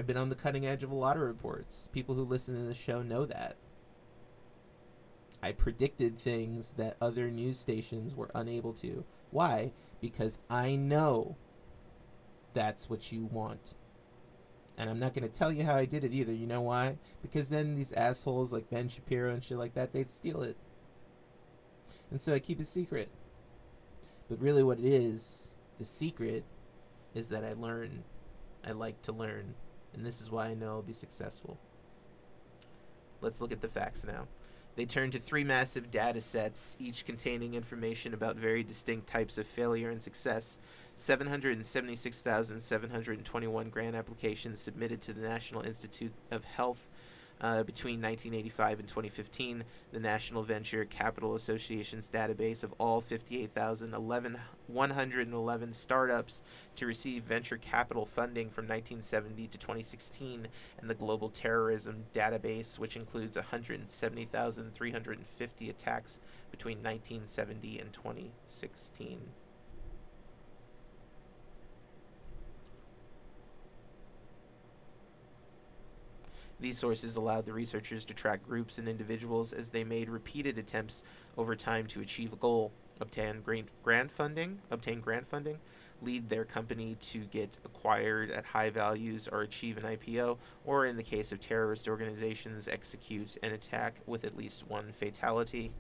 I've 0.01 0.07
been 0.07 0.17
on 0.17 0.31
the 0.31 0.35
cutting 0.35 0.65
edge 0.65 0.83
of 0.83 0.91
a 0.91 0.95
lot 0.95 1.19
of 1.19 1.23
reports. 1.23 1.91
People 1.93 2.15
who 2.15 2.23
listen 2.23 2.55
to 2.55 2.63
the 2.63 2.73
show 2.73 3.03
know 3.03 3.27
that. 3.27 3.57
I 5.43 5.53
predicted 5.53 6.19
things 6.19 6.73
that 6.79 6.97
other 7.03 7.31
news 7.31 7.59
stations 7.59 8.15
were 8.15 8.31
unable 8.35 8.73
to. 8.73 9.05
Why? 9.31 9.73
Because 10.01 10.39
I 10.49 10.75
know 10.75 11.37
that's 12.55 12.89
what 12.89 13.13
you 13.13 13.27
want. 13.27 13.75
And 14.79 14.89
I'm 14.89 14.99
not 14.99 15.13
going 15.13 15.31
to 15.31 15.39
tell 15.39 15.53
you 15.53 15.65
how 15.65 15.77
I 15.77 15.85
did 15.85 16.03
it 16.03 16.15
either. 16.15 16.33
You 16.33 16.47
know 16.47 16.63
why? 16.63 16.97
Because 17.21 17.51
then 17.51 17.77
these 17.77 17.93
assholes 17.93 18.55
like 18.55 18.71
Ben 18.71 18.89
Shapiro 18.89 19.35
and 19.35 19.45
shit 19.45 19.59
like 19.59 19.75
that, 19.75 19.93
they'd 19.93 20.09
steal 20.09 20.41
it. 20.41 20.57
And 22.11 22.19
so 22.19 22.33
I 22.33 22.39
keep 22.39 22.59
it 22.59 22.69
secret. 22.69 23.11
But 24.31 24.41
really, 24.41 24.63
what 24.63 24.79
it 24.79 24.87
is, 24.87 25.51
the 25.79 25.85
secret, 25.85 26.45
is 27.15 27.29
that 27.29 27.45
I 27.45 27.53
learn. 27.53 28.05
I 28.65 28.73
like 28.73 29.03
to 29.03 29.13
learn 29.13 29.57
and 29.95 30.05
this 30.05 30.21
is 30.21 30.31
why 30.31 30.47
I 30.47 30.55
know 30.55 30.69
I'll 30.69 30.83
be 30.83 30.93
successful. 30.93 31.59
Let's 33.21 33.41
look 33.41 33.53
at 33.53 33.61
the 33.61 33.69
facts 33.69 34.05
now. 34.05 34.27
They 34.77 34.87
turn 34.87 35.11
to 35.11 35.19
three 35.19 35.43
massive 35.45 35.91
data 35.91 36.21
sets, 36.21 36.77
each 36.79 37.05
containing 37.05 37.55
information 37.55 38.15
about 38.15 38.37
very 38.37 38.63
distinct 38.63 39.09
types 39.09 39.37
of 39.37 39.47
failure 39.47 39.91
and 39.91 40.01
success. 40.01 40.59
776,721 40.97 43.71
grant 43.71 43.97
applications 43.97 44.61
submitted 44.61 45.01
to 45.03 45.13
the 45.13 45.23
National 45.23 45.63
Institute 45.63 46.13
of 46.31 46.45
Health 46.45 46.87
uh, 47.41 47.63
between 47.63 48.03
1985 48.03 48.81
and 48.81 48.89
2015, 48.89 49.65
the 49.93 50.01
National 50.01 50.43
Venture 50.43 50.85
Capital 50.85 51.35
Association's 51.35 52.11
database 52.11 52.63
of 52.63 52.75
all 52.79 53.01
58,111 53.01 55.73
startups 55.73 56.43
to 56.77 56.85
receive 56.87 57.25
venture 57.25 57.57
capital 57.57 58.05
funding 58.05 58.51
from 58.51 58.65
1970 58.65 59.47
to 59.49 59.57
2016, 59.59 60.49
and 60.79 60.91
the 60.91 60.95
Global 60.95 61.31
Terrorism 61.31 62.05
Database, 62.15 62.79
which 62.79 62.97
includes 62.97 63.37
170,350 63.37 65.71
attacks 65.71 66.19
between 66.51 66.79
1970 66.79 67.79
and 67.79 67.93
2016. 67.93 69.21
These 76.61 76.79
sources 76.79 77.17
allowed 77.17 77.47
the 77.47 77.55
researchers 77.55 78.05
to 78.05 78.15
track 78.15 78.47
groups 78.47 78.77
and 78.77 78.87
individuals 78.87 79.53
as 79.53 79.71
they 79.71 79.83
made 79.83 80.11
repeated 80.11 80.59
attempts 80.59 81.03
over 81.39 81.57
time 81.57 81.87
to 81.89 82.03
achieve 82.03 82.35
a 82.35 82.37
goal, 82.37 82.73
obtain 83.01 83.43
grant 83.83 84.11
funding, 84.11 84.59
obtain 84.71 85.01
grant 85.01 85.27
funding, 85.27 85.59
lead 86.03 86.29
their 86.29 86.45
company 86.45 86.97
to 87.01 87.21
get 87.21 87.59
acquired 87.65 88.31
at 88.31 88.45
high 88.45 88.69
values 88.69 89.27
or 89.31 89.41
achieve 89.41 89.79
an 89.79 89.85
IPO, 89.85 90.37
or 90.67 90.85
in 90.85 90.97
the 90.97 91.03
case 91.03 91.33
of 91.33 91.41
terrorist 91.41 91.89
organizations, 91.89 92.69
execute 92.69 93.37
an 93.43 93.53
attack 93.53 93.95
with 94.07 94.25
at 94.25 94.37
least 94.37 94.69
one 94.69 94.93
fatality. 94.93 95.73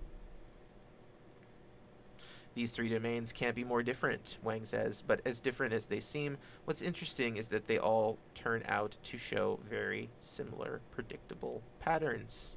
These 2.54 2.72
three 2.72 2.88
domains 2.88 3.32
can't 3.32 3.54
be 3.54 3.64
more 3.64 3.82
different, 3.82 4.38
Wang 4.42 4.64
says, 4.64 5.04
but 5.06 5.20
as 5.24 5.38
different 5.40 5.72
as 5.72 5.86
they 5.86 6.00
seem, 6.00 6.36
what's 6.64 6.82
interesting 6.82 7.36
is 7.36 7.48
that 7.48 7.68
they 7.68 7.78
all 7.78 8.18
turn 8.34 8.64
out 8.66 8.96
to 9.04 9.18
show 9.18 9.60
very 9.68 10.10
similar 10.22 10.80
predictable 10.90 11.62
patterns. 11.78 12.56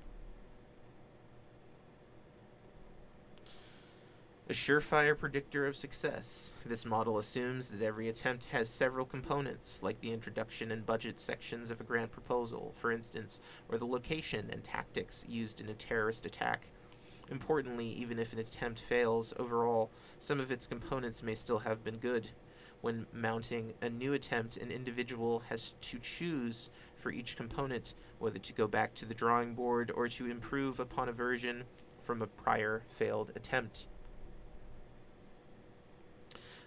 A 4.50 4.54
surefire 4.54 5.18
predictor 5.18 5.66
of 5.66 5.76
success. 5.76 6.52
This 6.66 6.86
model 6.86 7.18
assumes 7.18 7.70
that 7.70 7.82
every 7.82 8.10
attempt 8.10 8.48
has 8.48 8.68
several 8.68 9.06
components, 9.06 9.80
like 9.82 10.02
the 10.02 10.12
introduction 10.12 10.70
and 10.70 10.86
budget 10.86 11.20
sections 11.20 11.72
of 11.72 11.80
a 11.80 11.86
grant 11.86 12.12
proposal, 12.12 12.74
for 12.76 12.92
instance, 12.92 13.40
or 13.70 13.78
the 13.78 13.86
location 13.86 14.50
and 14.52 14.64
tactics 14.64 15.24
used 15.30 15.62
in 15.62 15.70
a 15.70 15.74
terrorist 15.74 16.26
attack 16.26 16.68
Importantly, 17.30 17.88
even 17.88 18.20
if 18.20 18.34
an 18.34 18.39
attempt 18.39 18.80
fails, 18.80 19.34
overall, 19.38 19.89
some 20.20 20.39
of 20.39 20.51
its 20.51 20.68
components 20.68 21.24
may 21.24 21.36
still 21.36 21.60
have 21.60 21.84
been 21.84 21.98
good. 21.98 22.30
When 22.82 23.08
mounting 23.13 23.74
a 23.82 23.89
new 23.89 24.13
attempt, 24.13 24.58
an 24.58 24.70
individual 24.70 25.44
has 25.50 25.74
to 25.82 26.00
choose 26.00 26.70
for 26.96 27.12
each 27.12 27.38
component 27.38 27.94
whether 28.20 28.39
to 28.39 28.53
go 28.53 28.68
back 28.68 28.94
to 28.96 29.06
the 29.06 29.13
drawing 29.13 29.53
board 29.53 29.89
or 29.96 30.10
to 30.10 30.30
improve 30.30 30.80
upon 30.80 31.08
a 31.08 31.13
version 31.13 31.63
from 32.01 32.22
a 32.22 32.27
prior 32.27 32.84
failed 32.89 33.32
attempt. 33.36 33.88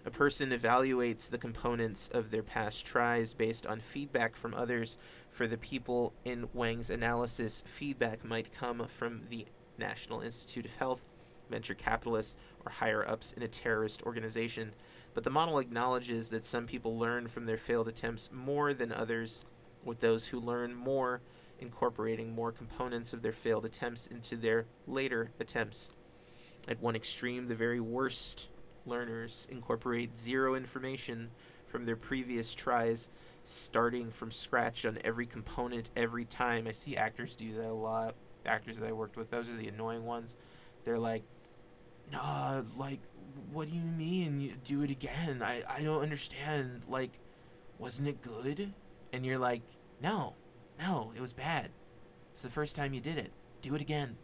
A 0.05 0.09
person 0.09 0.51
evaluates 0.51 1.29
the 1.29 1.37
components 1.37 2.09
of 2.13 2.31
their 2.31 2.41
past 2.41 2.85
tries 2.85 3.33
based 3.33 3.65
on 3.65 3.81
feedback 3.81 4.37
from 4.37 4.53
others. 4.53 4.97
For 5.29 5.47
the 5.47 5.57
people 5.57 6.13
in 6.23 6.47
Wang's 6.53 6.89
analysis, 6.89 7.61
feedback 7.65 8.23
might 8.23 8.51
come 8.51 8.87
from 8.87 9.23
the 9.29 9.45
National 9.77 10.21
Institute 10.21 10.65
of 10.65 10.71
Health, 10.71 11.01
venture 11.49 11.73
capitalists, 11.73 12.35
or 12.65 12.71
higher 12.71 13.07
ups 13.07 13.31
in 13.31 13.43
a 13.43 13.47
terrorist 13.47 14.03
organization. 14.03 14.73
But 15.13 15.23
the 15.23 15.29
model 15.29 15.59
acknowledges 15.59 16.29
that 16.29 16.45
some 16.45 16.67
people 16.67 16.97
learn 16.97 17.27
from 17.27 17.45
their 17.45 17.57
failed 17.57 17.87
attempts 17.87 18.29
more 18.31 18.73
than 18.73 18.91
others, 18.91 19.41
with 19.83 19.99
those 19.99 20.25
who 20.25 20.39
learn 20.39 20.75
more 20.75 21.21
incorporating 21.59 22.35
more 22.35 22.51
components 22.51 23.13
of 23.13 23.21
their 23.21 23.31
failed 23.33 23.65
attempts 23.65 24.07
into 24.07 24.35
their 24.35 24.65
later 24.85 25.31
attempts. 25.39 25.89
At 26.67 26.81
one 26.81 26.95
extreme, 26.95 27.47
the 27.47 27.55
very 27.55 27.79
worst 27.79 28.49
learners 28.85 29.47
incorporate 29.49 30.17
zero 30.17 30.55
information 30.55 31.31
from 31.65 31.85
their 31.85 31.95
previous 31.95 32.53
tries, 32.53 33.09
starting 33.43 34.11
from 34.11 34.31
scratch 34.31 34.85
on 34.85 34.99
every 35.03 35.25
component 35.25 35.89
every 35.95 36.25
time. 36.25 36.67
I 36.67 36.71
see 36.71 36.95
actors 36.95 37.35
do 37.35 37.53
that 37.55 37.69
a 37.69 37.73
lot 37.73 38.15
actors 38.47 38.77
that 38.77 38.87
I 38.87 38.91
worked 38.91 39.17
with, 39.17 39.29
those 39.29 39.49
are 39.49 39.55
the 39.55 39.67
annoying 39.67 40.05
ones. 40.05 40.35
They're 40.85 40.99
like, 40.99 41.23
uh, 42.15 42.61
like, 42.77 42.99
what 43.51 43.69
do 43.69 43.75
you 43.75 43.81
mean 43.81 44.39
you 44.39 44.53
do 44.63 44.81
it 44.83 44.89
again? 44.89 45.41
I, 45.43 45.63
I 45.69 45.81
don't 45.83 46.01
understand. 46.01 46.81
Like, 46.87 47.11
wasn't 47.77 48.07
it 48.07 48.21
good? 48.21 48.73
And 49.13 49.25
you're 49.25 49.37
like, 49.37 49.61
no, 50.01 50.33
no, 50.79 51.11
it 51.15 51.21
was 51.21 51.33
bad. 51.33 51.69
It's 52.31 52.41
the 52.41 52.49
first 52.49 52.75
time 52.75 52.93
you 52.93 53.01
did 53.01 53.17
it. 53.17 53.31
Do 53.61 53.75
it 53.75 53.81
again. 53.81 54.17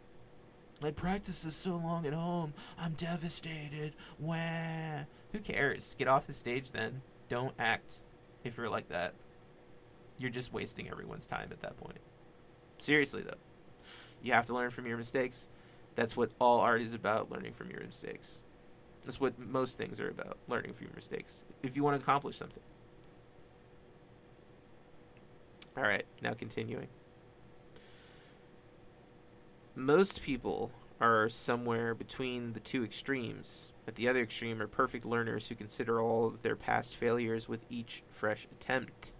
I 0.82 0.90
practiced 0.90 1.44
this 1.44 1.56
so 1.56 1.76
long 1.76 2.06
at 2.06 2.12
home. 2.12 2.52
I'm 2.78 2.92
devastated. 2.92 3.94
Wah. 4.18 5.04
Who 5.32 5.38
cares? 5.38 5.94
Get 5.98 6.08
off 6.08 6.26
the 6.26 6.32
stage 6.32 6.72
then. 6.72 7.02
Don't 7.28 7.54
act 7.58 8.00
if 8.44 8.56
you're 8.56 8.68
like 8.68 8.88
that. 8.88 9.14
You're 10.18 10.30
just 10.30 10.52
wasting 10.52 10.88
everyone's 10.88 11.26
time 11.26 11.48
at 11.50 11.60
that 11.62 11.76
point. 11.78 11.98
Seriously, 12.78 13.22
though. 13.22 13.38
You 14.24 14.32
have 14.32 14.46
to 14.46 14.54
learn 14.54 14.70
from 14.70 14.86
your 14.86 14.96
mistakes. 14.96 15.48
That's 15.96 16.16
what 16.16 16.30
all 16.40 16.58
art 16.58 16.80
is 16.80 16.94
about 16.94 17.30
learning 17.30 17.52
from 17.52 17.70
your 17.70 17.82
mistakes. 17.82 18.40
That's 19.04 19.20
what 19.20 19.38
most 19.38 19.76
things 19.76 20.00
are 20.00 20.08
about 20.08 20.38
learning 20.48 20.72
from 20.72 20.86
your 20.86 20.96
mistakes. 20.96 21.42
If 21.62 21.76
you 21.76 21.84
want 21.84 21.98
to 21.98 22.02
accomplish 22.02 22.38
something. 22.38 22.62
All 25.76 25.82
right, 25.82 26.06
now 26.22 26.32
continuing. 26.32 26.88
Most 29.76 30.22
people 30.22 30.72
are 31.02 31.28
somewhere 31.28 31.94
between 31.94 32.54
the 32.54 32.60
two 32.60 32.82
extremes. 32.82 33.72
At 33.86 33.96
the 33.96 34.08
other 34.08 34.22
extreme 34.22 34.62
are 34.62 34.66
perfect 34.66 35.04
learners 35.04 35.48
who 35.48 35.54
consider 35.54 36.00
all 36.00 36.26
of 36.26 36.40
their 36.40 36.56
past 36.56 36.96
failures 36.96 37.46
with 37.46 37.66
each 37.68 38.02
fresh 38.10 38.46
attempt. 38.50 39.10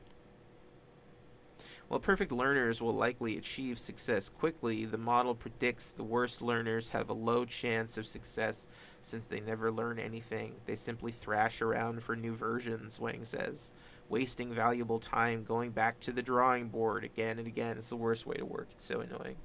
While 1.88 2.00
perfect 2.00 2.32
learners 2.32 2.80
will 2.80 2.94
likely 2.94 3.36
achieve 3.36 3.78
success 3.78 4.28
quickly, 4.28 4.84
the 4.84 4.98
model 4.98 5.34
predicts 5.34 5.92
the 5.92 6.02
worst 6.02 6.40
learners 6.40 6.88
have 6.90 7.10
a 7.10 7.14
low 7.14 7.44
chance 7.44 7.98
of 7.98 8.06
success 8.06 8.66
since 9.02 9.26
they 9.26 9.40
never 9.40 9.70
learn 9.70 9.98
anything. 9.98 10.54
They 10.64 10.76
simply 10.76 11.12
thrash 11.12 11.60
around 11.60 12.02
for 12.02 12.16
new 12.16 12.34
versions, 12.34 12.98
Wang 12.98 13.24
says, 13.24 13.70
wasting 14.08 14.54
valuable 14.54 14.98
time 14.98 15.44
going 15.44 15.72
back 15.72 16.00
to 16.00 16.12
the 16.12 16.22
drawing 16.22 16.68
board 16.68 17.04
again 17.04 17.38
and 17.38 17.46
again. 17.46 17.76
It's 17.76 17.90
the 17.90 17.96
worst 17.96 18.26
way 18.26 18.36
to 18.36 18.46
work. 18.46 18.68
It's 18.72 18.84
so 18.84 19.00
annoying. 19.00 19.36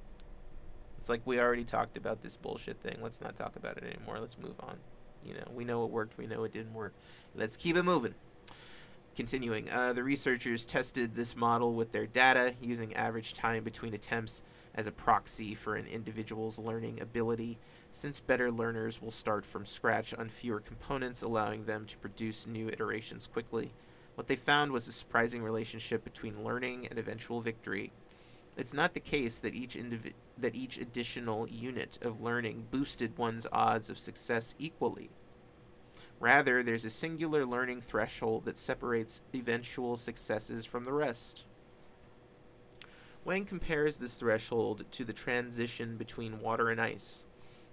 It's 0.98 1.08
like 1.08 1.22
we 1.26 1.38
already 1.38 1.64
talked 1.64 1.96
about 1.96 2.22
this 2.22 2.36
bullshit 2.36 2.80
thing. 2.80 2.98
Let's 3.02 3.20
not 3.20 3.36
talk 3.38 3.56
about 3.56 3.76
it 3.76 3.84
anymore. 3.84 4.18
Let's 4.18 4.38
move 4.38 4.56
on. 4.60 4.78
You 5.24 5.34
know, 5.34 5.44
we 5.54 5.64
know 5.64 5.84
it 5.84 5.90
worked. 5.90 6.16
We 6.16 6.26
know 6.26 6.44
it 6.44 6.52
didn't 6.52 6.74
work. 6.74 6.94
Let's 7.34 7.56
keep 7.56 7.76
it 7.76 7.82
moving. 7.82 8.14
Continuing, 9.16 9.68
uh, 9.70 9.92
the 9.92 10.04
researchers 10.04 10.64
tested 10.64 11.14
this 11.14 11.34
model 11.34 11.74
with 11.74 11.92
their 11.92 12.06
data 12.06 12.54
using 12.60 12.94
average 12.94 13.34
time 13.34 13.64
between 13.64 13.92
attempts 13.92 14.42
as 14.74 14.86
a 14.86 14.92
proxy 14.92 15.54
for 15.54 15.74
an 15.74 15.86
individual's 15.86 16.58
learning 16.58 17.00
ability, 17.00 17.58
since 17.90 18.20
better 18.20 18.52
learners 18.52 19.02
will 19.02 19.10
start 19.10 19.44
from 19.44 19.66
scratch 19.66 20.14
on 20.14 20.28
fewer 20.28 20.60
components, 20.60 21.22
allowing 21.22 21.64
them 21.64 21.86
to 21.86 21.98
produce 21.98 22.46
new 22.46 22.68
iterations 22.68 23.26
quickly. 23.26 23.72
What 24.14 24.28
they 24.28 24.36
found 24.36 24.70
was 24.70 24.86
a 24.86 24.92
surprising 24.92 25.42
relationship 25.42 26.04
between 26.04 26.44
learning 26.44 26.86
and 26.86 26.98
eventual 26.98 27.40
victory. 27.40 27.92
It's 28.56 28.74
not 28.74 28.94
the 28.94 29.00
case 29.00 29.38
that 29.40 29.54
each 29.54 29.74
indivi- 29.74 30.14
that 30.38 30.54
each 30.54 30.78
additional 30.78 31.48
unit 31.48 31.98
of 32.02 32.20
learning 32.20 32.66
boosted 32.70 33.18
one's 33.18 33.46
odds 33.52 33.90
of 33.90 33.98
success 33.98 34.54
equally. 34.58 35.10
Rather, 36.20 36.62
there's 36.62 36.84
a 36.84 36.90
singular 36.90 37.46
learning 37.46 37.80
threshold 37.80 38.44
that 38.44 38.58
separates 38.58 39.22
eventual 39.34 39.96
successes 39.96 40.66
from 40.66 40.84
the 40.84 40.92
rest. 40.92 41.44
Wang 43.24 43.46
compares 43.46 43.96
this 43.96 44.14
threshold 44.14 44.84
to 44.92 45.04
the 45.04 45.14
transition 45.14 45.96
between 45.96 46.40
water 46.40 46.68
and 46.68 46.80
ice. 46.80 47.24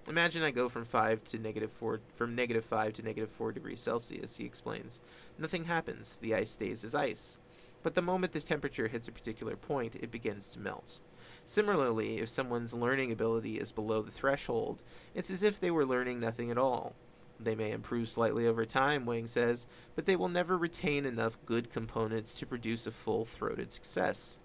Imagine 0.07 0.43
I 0.43 0.51
go 0.51 0.69
from 0.69 0.85
five 0.85 1.25
to 1.25 1.37
negative 1.37 1.71
four, 1.71 1.99
from 2.15 2.35
negative 2.35 2.63
five 2.63 2.93
to 2.93 3.01
negative 3.01 3.29
four 3.29 3.51
degrees 3.51 3.81
Celsius. 3.81 4.37
He 4.37 4.45
explains. 4.45 5.01
Nothing 5.37 5.65
happens. 5.65 6.17
The 6.17 6.33
ice 6.33 6.51
stays 6.51 6.85
as 6.85 6.95
ice. 6.95 7.37
But 7.83 7.95
the 7.95 8.01
moment 8.01 8.31
the 8.31 8.39
temperature 8.39 8.87
hits 8.87 9.09
a 9.09 9.11
particular 9.11 9.57
point, 9.57 9.95
it 9.95 10.09
begins 10.09 10.49
to 10.49 10.59
melt. 10.59 10.99
Similarly, 11.45 12.19
if 12.19 12.29
someone's 12.29 12.73
learning 12.73 13.11
ability 13.11 13.59
is 13.59 13.73
below 13.73 14.01
the 14.01 14.11
threshold, 14.11 14.81
it's 15.13 15.29
as 15.29 15.43
if 15.43 15.59
they 15.59 15.71
were 15.71 15.85
learning 15.85 16.19
nothing 16.19 16.49
at 16.49 16.57
all. 16.57 16.95
They 17.39 17.55
may 17.55 17.71
improve 17.71 18.09
slightly 18.09 18.47
over 18.47 18.65
time, 18.65 19.05
Wang 19.05 19.27
says, 19.27 19.67
but 19.95 20.05
they 20.05 20.15
will 20.15 20.29
never 20.29 20.57
retain 20.57 21.05
enough 21.05 21.37
good 21.45 21.71
components 21.71 22.35
to 22.39 22.45
produce 22.45 22.87
a 22.87 22.91
full 22.91 23.25
throated 23.25 23.71
success. 23.71 24.37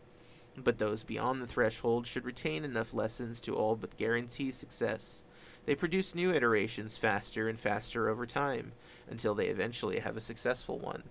But 0.57 0.79
those 0.79 1.03
beyond 1.03 1.41
the 1.41 1.47
threshold 1.47 2.07
should 2.07 2.27
retain 2.27 2.65
enough 2.65 2.93
lessons 2.93 3.41
to 3.43 3.55
all 3.57 3.77
but 3.77 3.97
guarantee 3.97 4.51
success. 4.51 5.23
They 5.65 5.75
produce 5.75 6.15
new 6.15 6.33
iterations 6.33 6.99
faster 6.99 7.49
and 7.49 7.59
faster 7.59 8.09
over 8.09 8.27
time, 8.27 8.73
until 9.09 9.35
they 9.35 9.47
eventually 9.47 10.01
have 10.01 10.17
a 10.17 10.21
successful 10.21 10.79
one. 10.79 11.05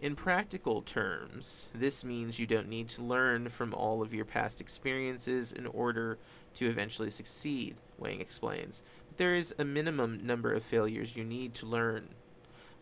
In 0.00 0.14
practical 0.14 0.82
terms, 0.82 1.68
this 1.74 2.04
means 2.04 2.38
you 2.38 2.46
don't 2.46 2.68
need 2.68 2.88
to 2.90 3.02
learn 3.02 3.48
from 3.48 3.72
all 3.72 4.02
of 4.02 4.12
your 4.12 4.26
past 4.26 4.60
experiences 4.60 5.52
in 5.52 5.66
order 5.66 6.18
to 6.56 6.68
eventually 6.68 7.10
succeed, 7.10 7.76
Wang 7.98 8.20
explains. 8.20 8.82
But 9.08 9.16
there 9.16 9.34
is 9.34 9.54
a 9.58 9.64
minimum 9.64 10.26
number 10.26 10.52
of 10.52 10.62
failures 10.62 11.16
you 11.16 11.24
need 11.24 11.54
to 11.54 11.66
learn. 11.66 12.08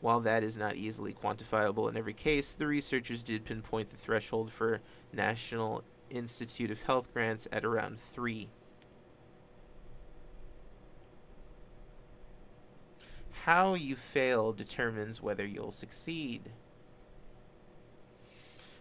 While 0.00 0.20
that 0.20 0.42
is 0.42 0.56
not 0.56 0.76
easily 0.76 1.12
quantifiable 1.14 1.88
in 1.88 1.96
every 1.96 2.12
case, 2.12 2.52
the 2.52 2.66
researchers 2.66 3.22
did 3.22 3.44
pinpoint 3.44 3.90
the 3.90 3.96
threshold 3.96 4.52
for 4.52 4.80
National 5.12 5.82
Institute 6.10 6.70
of 6.70 6.82
Health 6.82 7.12
grants 7.12 7.48
at 7.50 7.64
around 7.64 7.98
3. 8.12 8.48
How 13.44 13.74
you 13.74 13.96
fail 13.96 14.52
determines 14.52 15.20
whether 15.20 15.44
you'll 15.44 15.70
succeed. 15.70 16.50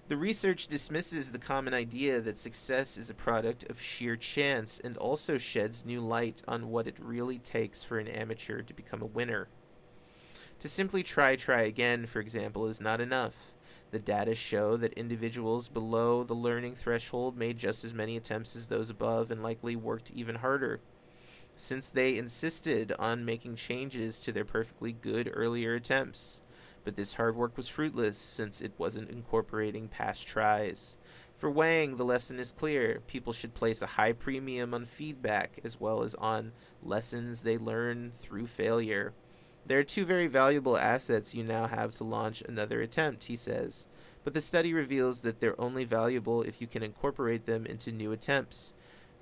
The 0.10 0.18
research 0.18 0.68
dismisses 0.68 1.32
the 1.32 1.40
common 1.40 1.74
idea 1.74 2.20
that 2.20 2.38
success 2.38 2.98
is 2.98 3.10
a 3.10 3.14
product 3.14 3.64
of 3.70 3.80
sheer 3.80 4.18
chance 4.18 4.82
and 4.84 4.98
also 4.98 5.38
sheds 5.38 5.86
new 5.86 6.02
light 6.02 6.42
on 6.46 6.70
what 6.70 6.88
it 6.88 7.00
really 7.00 7.40
takes 7.40 7.84
for 7.84 8.00
an 8.00 8.10
amateur 8.10 8.62
to 8.62 8.74
become 8.74 9.02
a 9.02 9.06
winner. 9.06 9.48
To 10.60 10.68
simply 10.68 11.04
try, 11.04 11.38
try 11.38 11.62
again, 11.62 12.06
for 12.06 12.20
example, 12.20 12.68
is 12.68 12.82
not 12.82 13.00
enough. 13.00 13.54
The 13.92 14.00
data 14.00 14.36
show 14.36 14.76
that 14.78 14.94
individuals 14.94 15.70
below 15.70 16.26
the 16.26 16.34
learning 16.34 16.76
threshold 16.76 17.38
made 17.38 17.58
just 17.58 17.86
as 17.86 17.94
many 17.94 18.18
attempts 18.18 18.58
as 18.58 18.68
those 18.68 18.90
above 18.90 19.32
and 19.32 19.42
likely 19.42 19.78
worked 19.78 20.12
even 20.12 20.36
harder. 20.36 20.82
Since 21.56 21.90
they 21.90 22.18
insisted 22.18 22.92
on 23.00 23.24
making 23.24 23.56
changes 23.56 24.20
to 24.20 24.34
their 24.34 24.46
perfectly 24.46 24.92
good 24.92 25.32
earlier 25.34 25.76
attempts. 25.76 26.42
But 26.84 26.96
this 26.96 27.14
hard 27.14 27.36
work 27.36 27.56
was 27.56 27.68
fruitless 27.68 28.18
since 28.18 28.62
it 28.62 28.74
wasn't 28.78 29.10
incorporating 29.10 29.88
past 29.88 30.28
tries. 30.28 30.98
For 31.36 31.50
Wang, 31.50 31.98
the 31.98 32.06
lesson 32.06 32.40
is 32.40 32.52
clear. 32.52 33.02
People 33.08 33.34
should 33.34 33.54
place 33.54 33.82
a 33.82 33.88
high 33.88 34.14
premium 34.14 34.74
on 34.74 34.86
feedback 34.86 35.60
as 35.64 35.80
well 35.80 36.04
as 36.04 36.16
on 36.16 36.54
lessons 36.82 37.44
they 37.44 37.58
learn 37.58 38.14
through 38.20 38.48
failure. 38.48 39.14
There 39.66 39.80
are 39.80 39.84
two 39.84 40.06
very 40.06 40.28
valuable 40.28 40.78
assets 40.78 41.34
you 41.34 41.44
now 41.44 41.68
have 41.68 41.94
to 41.96 42.04
launch 42.04 42.42
another 42.42 42.82
attempt, 42.82 43.26
he 43.26 43.36
says. 43.36 43.88
But 44.24 44.34
the 44.34 44.42
study 44.42 44.74
reveals 44.74 45.22
that 45.22 45.40
they're 45.40 45.60
only 45.60 45.86
valuable 45.86 46.42
if 46.42 46.62
you 46.62 46.68
can 46.68 46.84
incorporate 46.84 47.46
them 47.46 47.66
into 47.66 47.92
new 47.92 48.12
attempts, 48.12 48.74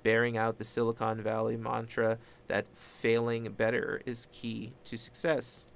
bearing 0.02 0.36
out 0.36 0.58
the 0.58 0.64
Silicon 0.64 1.22
Valley 1.22 1.56
mantra 1.56 2.18
that 2.48 2.66
failing 2.74 3.50
better 3.52 4.00
is 4.04 4.26
key 4.32 4.74
to 4.84 4.96
success. 4.96 5.66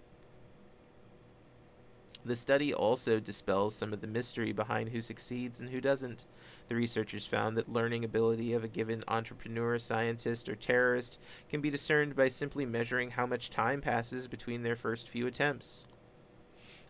The 2.27 2.35
study 2.35 2.75
also 2.75 3.21
dispels 3.21 3.77
some 3.77 3.93
of 3.93 4.01
the 4.01 4.09
mystery 4.09 4.51
behind 4.51 4.89
who 4.89 5.01
succeeds 5.01 5.61
and 5.61 5.71
who 5.71 5.81
doesn't. 5.81 6.25
The 6.69 6.75
researchers 6.75 7.25
found 7.25 7.57
that 7.57 7.73
learning 7.73 8.05
ability 8.05 8.53
of 8.53 8.65
a 8.65 8.69
given 8.69 9.05
entrepreneur, 9.07 9.79
scientist, 9.79 10.49
or 10.49 10.57
terrorist 10.57 11.21
can 11.49 11.61
be 11.61 11.71
discerned 11.71 12.17
by 12.17 12.27
simply 12.27 12.67
measuring 12.67 13.13
how 13.13 13.27
much 13.27 13.49
time 13.49 13.81
passes 13.81 14.27
between 14.27 14.65
their 14.65 14.75
first 14.75 15.09
few 15.09 15.29
attempts. 15.29 15.85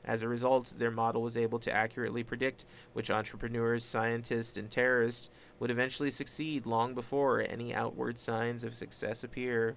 As 0.06 0.22
a 0.22 0.28
result, 0.28 0.72
their 0.78 0.90
model 0.90 1.20
was 1.20 1.36
able 1.36 1.58
to 1.58 1.72
accurately 1.72 2.22
predict 2.24 2.64
which 2.94 3.10
entrepreneurs, 3.10 3.84
scientists, 3.84 4.56
and 4.56 4.70
terrorists 4.70 5.28
would 5.60 5.70
eventually 5.70 6.10
succeed 6.10 6.64
long 6.64 6.94
before 6.94 7.42
any 7.42 7.74
outward 7.74 8.18
signs 8.18 8.64
of 8.64 8.74
success 8.74 9.22
appear. 9.22 9.76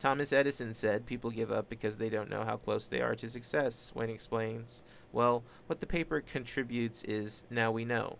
Thomas 0.00 0.32
Edison 0.32 0.72
said 0.72 1.04
people 1.04 1.30
give 1.30 1.52
up 1.52 1.68
because 1.68 1.98
they 1.98 2.08
don't 2.08 2.30
know 2.30 2.42
how 2.42 2.56
close 2.56 2.88
they 2.88 3.02
are 3.02 3.14
to 3.16 3.28
success. 3.28 3.92
Wayne 3.94 4.08
explains, 4.08 4.82
well, 5.12 5.44
what 5.66 5.80
the 5.80 5.86
paper 5.86 6.22
contributes 6.22 7.02
is 7.04 7.44
now 7.50 7.70
we 7.70 7.84
know. 7.84 8.16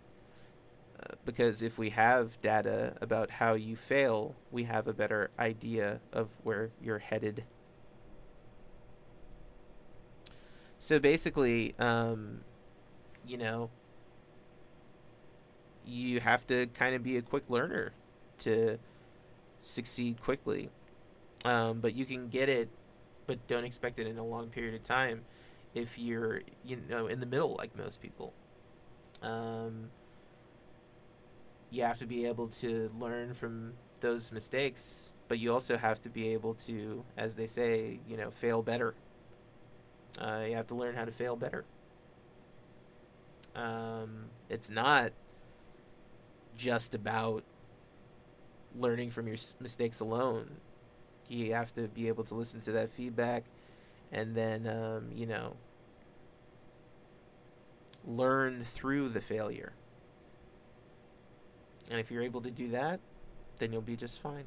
Uh, 1.01 1.15
because 1.25 1.63
if 1.63 1.79
we 1.79 1.89
have 1.89 2.39
data 2.43 2.93
about 3.01 3.31
how 3.31 3.55
you 3.55 3.75
fail, 3.75 4.35
we 4.51 4.65
have 4.65 4.87
a 4.87 4.93
better 4.93 5.31
idea 5.39 5.99
of 6.13 6.29
where 6.43 6.69
you're 6.79 6.99
headed. 6.99 7.43
So 10.77 10.99
basically, 10.99 11.73
um, 11.79 12.41
you 13.25 13.37
know, 13.39 13.71
you 15.83 16.19
have 16.19 16.45
to 16.45 16.67
kind 16.67 16.93
of 16.93 17.01
be 17.01 17.17
a 17.17 17.23
quick 17.23 17.45
learner 17.49 17.93
to 18.39 18.77
succeed 19.61 20.21
quickly. 20.21 20.69
Um, 21.43 21.79
but 21.79 21.95
you 21.95 22.05
can 22.05 22.29
get 22.29 22.49
it, 22.49 22.69
but 23.25 23.45
don't 23.47 23.65
expect 23.65 23.99
it 23.99 24.07
in 24.07 24.17
a 24.17 24.25
long 24.25 24.49
period 24.49 24.75
of 24.75 24.83
time 24.83 25.21
if 25.73 25.97
you're 25.97 26.41
you 26.65 26.77
know 26.89 27.07
in 27.07 27.19
the 27.19 27.25
middle 27.25 27.55
like 27.57 27.75
most 27.75 28.01
people. 28.01 28.33
Um, 29.21 29.89
you 31.69 31.83
have 31.83 31.97
to 31.99 32.05
be 32.05 32.25
able 32.25 32.47
to 32.47 32.91
learn 32.99 33.33
from 33.33 33.73
those 34.01 34.31
mistakes, 34.31 35.13
but 35.27 35.39
you 35.39 35.53
also 35.53 35.77
have 35.77 36.01
to 36.01 36.09
be 36.09 36.29
able 36.33 36.53
to, 36.55 37.03
as 37.17 37.35
they 37.35 37.47
say, 37.47 37.99
you 38.07 38.17
know, 38.17 38.29
fail 38.29 38.61
better. 38.61 38.93
Uh, 40.19 40.43
you 40.47 40.55
have 40.55 40.67
to 40.67 40.75
learn 40.75 40.95
how 40.95 41.05
to 41.05 41.11
fail 41.11 41.35
better. 41.35 41.63
Um, 43.55 44.25
it's 44.49 44.69
not 44.69 45.13
just 46.57 46.93
about 46.93 47.43
learning 48.77 49.11
from 49.11 49.27
your 49.27 49.37
mistakes 49.59 49.99
alone. 49.99 50.57
You 51.31 51.53
have 51.53 51.73
to 51.75 51.87
be 51.87 52.07
able 52.07 52.23
to 52.25 52.35
listen 52.35 52.59
to 52.61 52.71
that 52.73 52.91
feedback 52.91 53.45
and 54.11 54.35
then, 54.35 54.67
um, 54.67 55.11
you 55.15 55.25
know, 55.25 55.55
learn 58.05 58.63
through 58.63 59.09
the 59.09 59.21
failure. 59.21 59.73
And 61.89 61.99
if 61.99 62.11
you're 62.11 62.23
able 62.23 62.41
to 62.41 62.51
do 62.51 62.69
that, 62.69 62.99
then 63.59 63.71
you'll 63.71 63.81
be 63.81 63.95
just 63.95 64.21
fine. 64.21 64.45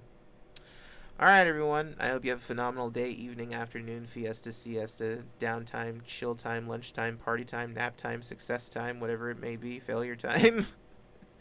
All 1.19 1.27
right, 1.27 1.47
everyone. 1.47 1.95
I 2.01 2.09
hope 2.09 2.25
you 2.25 2.33
have 2.33 2.41
a 2.41 2.45
phenomenal 2.45 2.91
day, 2.91 3.09
evening, 3.09 3.55
afternoon, 3.55 4.07
fiesta, 4.07 4.51
siesta, 4.51 5.21
downtime, 5.41 6.05
chill 6.05 6.35
time, 6.35 6.67
lunchtime, 6.67 7.19
party 7.19 7.45
time, 7.45 7.73
nap 7.73 7.97
time, 7.97 8.23
success 8.23 8.69
time, 8.69 8.99
whatever 8.99 9.31
it 9.31 9.41
may 9.41 9.55
be, 9.57 9.79
failure 9.79 10.17
time. 10.17 10.67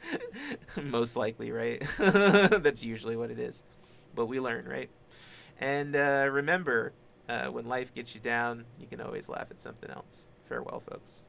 Most 0.81 1.15
likely, 1.15 1.51
right? 1.51 1.81
That's 1.97 2.83
usually 2.83 3.15
what 3.15 3.31
it 3.31 3.39
is. 3.39 3.63
But 4.13 4.27
we 4.27 4.39
learn, 4.39 4.67
right? 4.67 4.91
And 5.59 5.95
uh, 5.95 6.27
remember, 6.31 6.93
uh, 7.29 7.47
when 7.47 7.65
life 7.65 7.93
gets 7.93 8.15
you 8.15 8.21
down, 8.21 8.65
you 8.79 8.87
can 8.87 9.01
always 9.01 9.29
laugh 9.29 9.47
at 9.49 9.61
something 9.61 9.89
else. 9.89 10.27
Farewell, 10.47 10.81
folks. 10.89 11.23